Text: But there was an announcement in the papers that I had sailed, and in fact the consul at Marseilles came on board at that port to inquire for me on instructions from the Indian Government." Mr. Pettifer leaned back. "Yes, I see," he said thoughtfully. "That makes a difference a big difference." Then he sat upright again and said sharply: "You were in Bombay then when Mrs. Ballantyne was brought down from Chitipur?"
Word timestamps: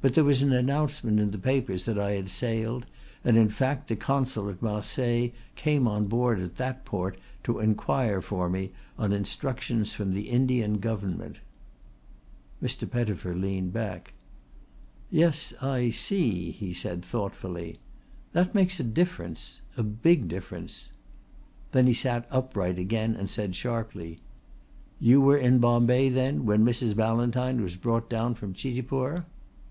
But 0.00 0.14
there 0.14 0.22
was 0.22 0.42
an 0.42 0.52
announcement 0.52 1.18
in 1.18 1.32
the 1.32 1.38
papers 1.38 1.84
that 1.84 1.98
I 1.98 2.12
had 2.12 2.28
sailed, 2.28 2.86
and 3.24 3.36
in 3.36 3.48
fact 3.48 3.88
the 3.88 3.96
consul 3.96 4.48
at 4.48 4.62
Marseilles 4.62 5.32
came 5.56 5.88
on 5.88 6.06
board 6.06 6.38
at 6.38 6.54
that 6.54 6.84
port 6.84 7.18
to 7.42 7.58
inquire 7.58 8.22
for 8.22 8.48
me 8.48 8.70
on 8.96 9.12
instructions 9.12 9.94
from 9.94 10.12
the 10.12 10.28
Indian 10.28 10.78
Government." 10.78 11.38
Mr. 12.62 12.88
Pettifer 12.88 13.34
leaned 13.34 13.72
back. 13.72 14.12
"Yes, 15.10 15.52
I 15.60 15.90
see," 15.90 16.52
he 16.52 16.72
said 16.72 17.04
thoughtfully. 17.04 17.78
"That 18.34 18.54
makes 18.54 18.78
a 18.78 18.84
difference 18.84 19.62
a 19.76 19.82
big 19.82 20.28
difference." 20.28 20.92
Then 21.72 21.88
he 21.88 21.92
sat 21.92 22.24
upright 22.30 22.78
again 22.78 23.16
and 23.16 23.28
said 23.28 23.56
sharply: 23.56 24.20
"You 25.00 25.20
were 25.20 25.36
in 25.38 25.58
Bombay 25.58 26.08
then 26.10 26.46
when 26.46 26.64
Mrs. 26.64 26.94
Ballantyne 26.94 27.60
was 27.60 27.74
brought 27.74 28.08
down 28.08 28.36
from 28.36 28.54
Chitipur?" 28.54 29.24